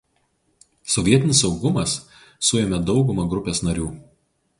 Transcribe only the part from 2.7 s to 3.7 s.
daugumą grupės